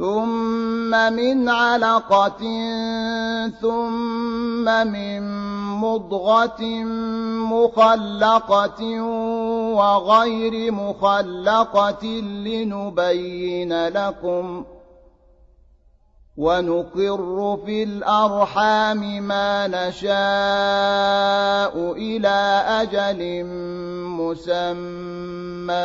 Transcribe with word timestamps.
ثم 0.00 0.90
من 1.12 1.48
علقة 1.48 2.40
ثم 3.60 4.64
من 4.64 5.22
مضغة 5.76 6.64
مخلقة 7.52 9.00
وغير 9.76 10.72
مخلقة 10.72 12.06
لنبين 12.46 13.88
لكم 13.88 14.64
ۖ 14.76 14.79
ونقر 16.36 17.58
في 17.66 17.82
الأرحام 17.82 19.22
ما 19.22 19.66
نشاء 19.66 20.12
إلى 21.92 22.64
أجل 22.82 23.44
مسمى 24.20 25.80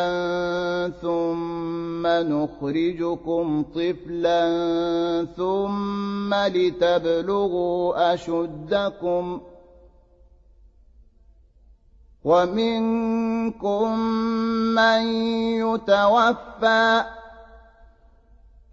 ثم 1.01 2.07
نخرجكم 2.07 3.63
طفلا 3.75 4.45
ثم 5.37 6.33
لتبلغوا 6.33 8.13
أشدكم 8.13 9.41
ومنكم 12.23 13.99
من 14.75 15.01
يتوفى 15.61 17.03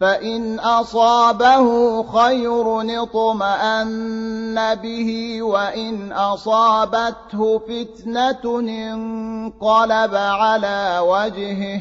فإن 0.00 0.58
أصابه 0.58 2.02
خير 2.02 3.02
اطمأن 3.02 4.74
به 4.74 5.42
وإن 5.42 6.12
أصابته 6.12 7.58
فتنة 7.58 8.58
انقلب 8.58 10.14
على 10.14 10.98
وجهه. 11.02 11.80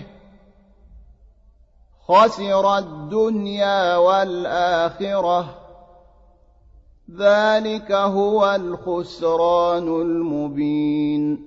خسر 2.07 2.77
الدنيا 2.77 3.97
والآخرة. 3.97 5.55
ذلك 7.17 7.91
هو 7.91 8.55
الخسران 8.55 9.87
المبين. 9.87 11.46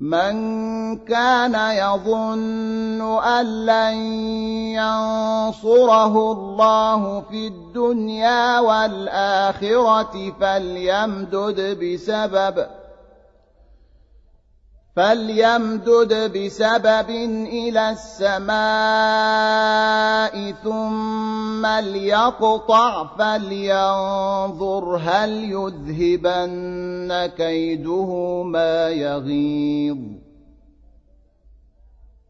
من 0.00 0.36
كان 0.98 1.54
يظن 1.54 3.00
أن 3.24 3.66
لن 3.66 3.94
ينصره 4.76 6.32
الله 6.32 7.20
في 7.20 7.46
الدنيا 7.46 8.60
والآخرة 8.60 10.32
فليمدد 10.40 11.78
بسبب 11.84 12.66
فليمدد 14.96 16.12
بسبب 16.32 17.10
إلى 17.60 17.90
السماء 17.90 18.56
ثم 20.64 21.66
ليقطع 21.66 23.04
فلينظر 23.18 24.96
هل 25.02 25.52
يذهبن 25.52 27.26
كيده 27.36 28.42
ما 28.42 28.88
يغيظ. 28.88 30.25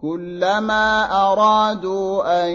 كلما 0.00 1.10
أرادوا 1.30 2.44
أن 2.46 2.50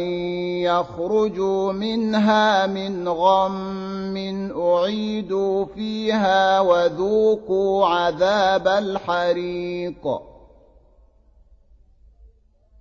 يخرجوا 0.64 1.72
منها 1.72 2.68
من 2.68 3.08
غم 3.08 4.18
أعيدوا 4.58 5.66
فيها 5.66 6.60
وذوقوا 6.60 7.88
عذاب 7.88 8.68
الحريق. 8.68 10.08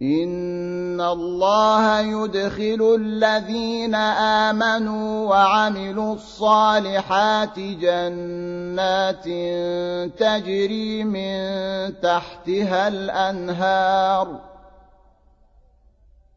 إن 0.03 1.01
الله 1.01 2.01
يدخل 2.01 2.99
الذين 3.01 3.95
آمنوا 3.95 5.31
وعملوا 5.31 6.15
الصالحات 6.15 7.59
جنات 7.59 9.25
تجري 10.19 11.05
من 11.05 12.01
تحتها 12.01 12.89
الأنهار. 12.89 14.52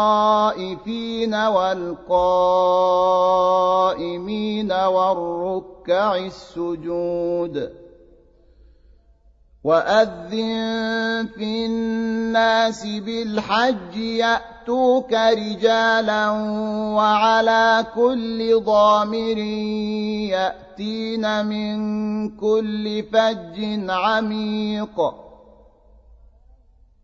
الطائفين 0.00 1.34
والقائمين 1.34 1.92
والركع 4.72 6.16
السجود 6.16 7.72
وأذن 9.64 11.28
في 11.34 11.66
الناس 11.66 12.86
بالحج 12.86 13.96
يأتوك 13.96 15.12
رجالا 15.12 16.30
وعلى 16.96 17.86
كل 17.94 18.60
ضامر 18.64 19.38
يأتين 20.32 21.46
من 21.46 21.76
كل 22.36 23.04
فج 23.12 23.90
عميق 23.90 25.29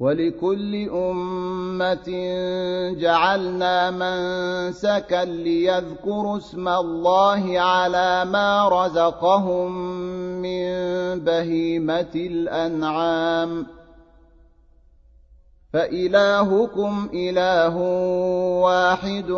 ولكل 0.00 0.88
أمة 0.88 2.08
جعلنا 3.00 3.90
منسكا 3.90 5.24
ليذكروا 5.24 6.36
اسم 6.36 6.68
الله 6.68 7.60
على 7.60 8.24
ما 8.24 8.68
رزقهم 8.68 9.72
من 10.42 10.68
بهيمة 11.24 12.14
الأنعام. 12.14 13.66
فإلهكم 15.72 17.08
إله 17.14 17.76
واحد 18.60 19.32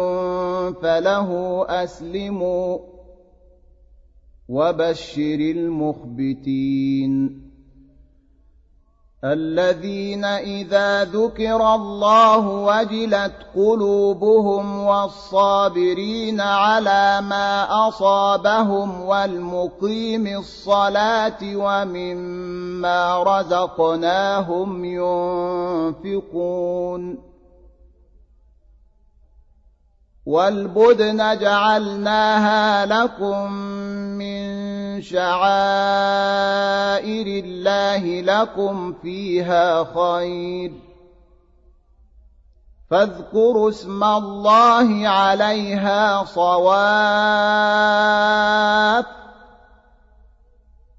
فله 0.82 1.64
أسلموا 1.68 2.78
وبشر 4.48 5.40
المخبتين. 5.56 7.47
الذين 9.24 10.24
إذا 10.24 11.04
ذكر 11.04 11.74
الله 11.74 12.48
وجلت 12.48 13.34
قلوبهم 13.54 14.78
والصابرين 14.78 16.40
على 16.40 17.20
ما 17.20 17.66
أصابهم 17.88 19.00
والمقيم 19.00 20.26
الصلاة 20.26 21.38
ومما 21.42 23.22
رزقناهم 23.22 24.84
ينفقون 26.04 27.18
والبدن 30.26 31.38
جعلناها 31.38 32.86
لكم 32.86 33.52
من 34.20 34.47
شعائر 35.00 35.38
الله 37.44 38.20
لكم 38.20 38.92
فيها 39.02 39.84
خير. 39.84 40.72
فاذكروا 42.90 43.68
اسم 43.70 44.04
الله 44.04 45.08
عليها 45.08 46.24
صواف 46.24 47.58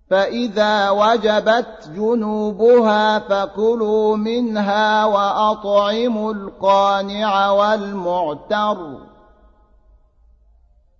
فإذا 0.09 0.89
وجبت 0.89 1.89
جنوبها 1.95 3.19
فكلوا 3.19 4.17
منها 4.17 5.05
وأطعموا 5.05 6.33
القانع 6.33 7.51
والمعتر. 7.51 9.08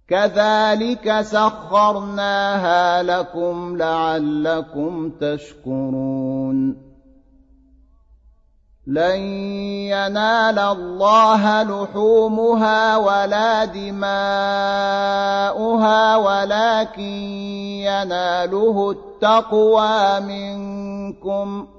كذلك 0.10 1.22
سخرناها 1.22 3.04
لكم 3.04 3.78
لعلكم 3.78 5.12
تشكرون 5.22 6.89
لن 8.88 9.20
ينال 9.94 10.60
الله 10.60 11.63
لحومها 11.63 12.98
ولا 12.98 13.66
دماؤها 13.66 14.06
ولكن 16.16 17.01
يناله 17.86 18.92
التقوى 18.92 20.20
منكم 20.20 21.68
ۖ 21.75 21.78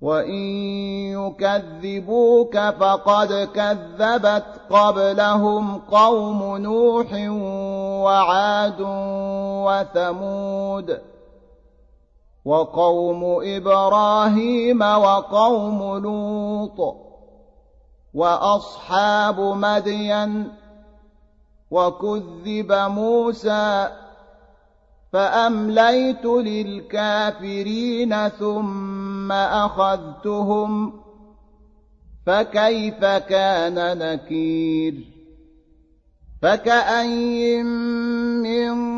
وان 0.00 0.34
يكذبوك 1.12 2.58
فقد 2.58 3.48
كذبت 3.54 4.44
قبلهم 4.70 5.78
قوم 5.78 6.56
نوح 6.56 7.12
وعاد 8.04 8.80
وثمود 9.66 11.00
وقوم 12.44 13.24
إبراهيم 13.42 14.82
وقوم 14.82 15.96
لوط 15.98 16.96
واصحاب 18.14 19.40
مدين 19.40 20.52
وكذب 21.70 22.72
موسى 22.72 23.88
فأمليت 25.12 26.24
للكافرين 26.24 28.28
ثم 28.28 29.32
أخذتهم 29.32 30.92
فكيف 32.26 33.04
كان 33.04 33.98
نكير؟ 33.98 34.94
فكأين 36.42 37.66
من 38.42 38.97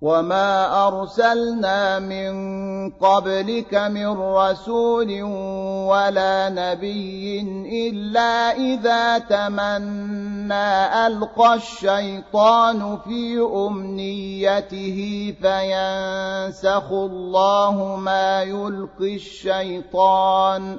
وما 0.00 0.88
ارسلنا 0.88 1.98
من 1.98 2.32
قبلك 2.90 3.74
من 3.74 4.08
رسول 4.20 5.22
ولا 5.92 6.48
نبي 6.48 7.40
الا 7.88 8.56
اذا 8.56 9.18
تمنى 9.18 11.06
القى 11.06 11.54
الشيطان 11.54 12.98
في 13.04 13.40
امنيته 13.68 14.98
فينسخ 15.42 16.92
الله 16.92 17.96
ما 17.96 18.42
يلقي 18.42 19.14
الشيطان 19.14 20.78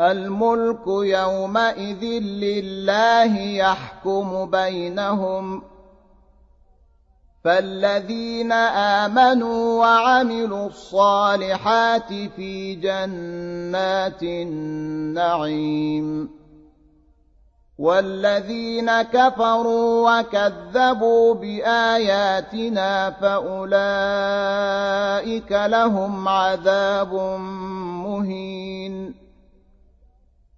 الملك 0.00 0.86
يومئذ 0.86 2.04
لله 2.22 3.38
يحكم 3.38 4.50
بينهم. 4.50 5.62
فالذين 7.44 8.52
آمنوا 8.52 9.80
وعملوا 9.80 10.66
الصالحات 10.66 12.08
في 12.08 12.74
جنات 12.74 14.22
النعيم. 14.22 16.06
والذين 17.78 19.02
كفروا 19.02 20.20
وكذبوا 20.20 21.34
بآياتنا 21.34 23.10
فأولئك 23.10 23.92
لهم 25.52 26.28
عذاب 26.28 27.14
مهين. 28.04 29.05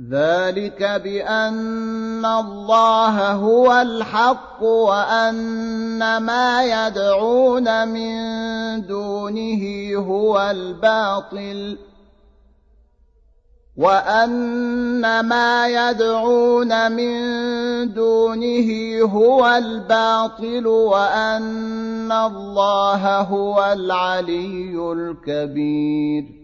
ذلك 0.00 0.82
بان 0.82 2.24
الله 2.24 3.32
هو 3.32 3.72
الحق 3.72 4.62
وان 4.62 6.16
ما 6.16 6.64
يدعون 6.64 7.88
من 7.88 8.16
دونه 8.86 9.62
هو 9.96 10.50
الباطل 10.50 11.78
وان 13.76 15.20
ما 15.20 15.68
يدعون 15.68 16.92
من 16.92 17.14
دونه 17.94 18.98
هو 19.02 19.46
الباطل 19.46 20.66
وان 20.66 22.12
الله 22.12 23.20
هو 23.20 23.72
العلي 23.72 24.92
الكبير 24.92 26.43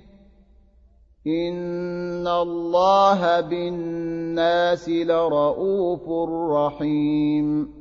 ان 1.27 2.27
الله 2.27 3.41
بالناس 3.41 4.89
لرءوف 4.89 6.29
رحيم 6.51 7.73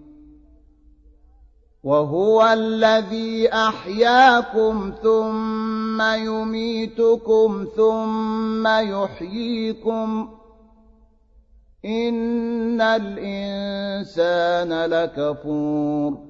وهو 1.84 2.42
الذي 2.52 3.48
احياكم 3.48 4.92
ثم 5.02 6.02
يميتكم 6.02 7.66
ثم 7.76 8.66
يحييكم 8.66 10.28
ان 11.84 12.80
الانسان 12.80 14.04
لكفور 14.84 16.29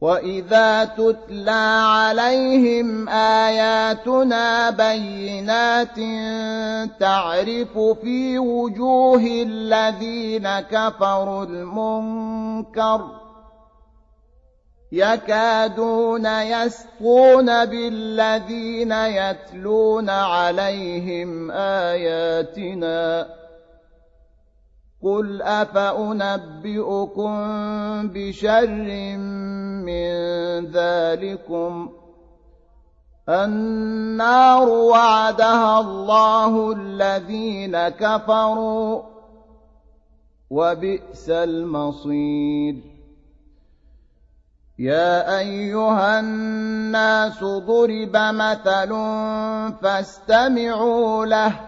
وإذا 0.00 0.84
تتلى 0.84 1.82
عليهم 1.84 3.08
آياتنا 3.08 4.70
بينات 4.70 5.96
تعرف 7.00 7.78
في 7.78 8.38
وجوه 8.38 9.22
الذين 9.26 10.60
كفروا 10.60 11.44
المنكر 11.44 13.06
يكادون 14.92 16.26
يسقون 16.26 17.64
بالذين 17.64 18.92
يتلون 18.92 20.10
عليهم 20.10 21.50
آياتنا 21.50 23.28
قل 25.02 25.42
أفأنبئكم 25.42 27.30
بشر 28.08 29.16
من 29.86 30.10
ذلكم 30.66 31.90
النار 33.28 34.68
وعدها 34.68 35.80
الله 35.80 36.72
الذين 36.72 37.88
كفروا 37.88 39.02
وبئس 40.50 41.30
المصير 41.30 42.74
يا 44.78 45.38
أيها 45.38 46.20
الناس 46.20 47.44
ضرب 47.44 48.16
مثل 48.16 48.88
فاستمعوا 49.82 51.26
له 51.26 51.67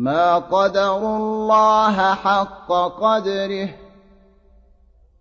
ما 0.00 0.38
قدروا 0.38 1.16
الله 1.16 2.14
حق 2.14 2.72
قدره. 2.72 3.68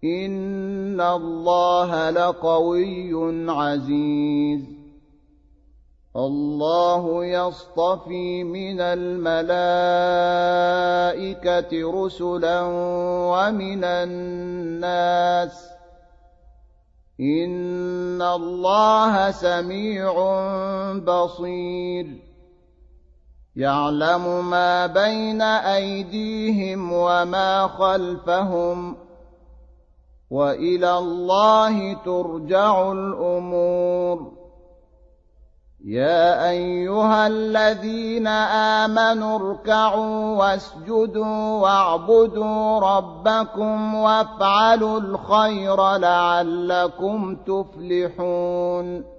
إن 0.04 1.02
الله 1.02 2.10
لقوي 2.10 3.14
عزيز. 3.52 4.62
الله 6.16 7.26
يصطفي 7.26 8.44
من 8.44 8.82
الملائكة 8.82 9.26
رسلا 12.06 12.62
ومن 13.32 13.84
الناس. 13.84 15.70
إن 17.20 18.22
الله 18.22 19.32
سميع 19.32 20.14
بصير. 20.96 22.29
يعلم 23.60 24.50
ما 24.50 24.86
بين 24.88 25.42
أيديهم 25.42 26.94
وما 26.94 27.68
خلفهم 27.68 28.96
وإلى 30.32 30.98
الله 30.98 31.94
ترجع 31.94 32.92
الأمور. 32.92 34.32
يا 35.86 36.50
أيها 36.50 37.28
الذين 37.28 38.28
آمنوا 38.88 39.40
اركعوا 39.40 40.38
واسجدوا 40.38 41.62
واعبدوا 41.62 42.80
ربكم 42.80 43.96
وافعلوا 43.96 45.00
الخير 45.00 45.98
لعلكم 45.98 47.36
تفلحون. 47.36 49.19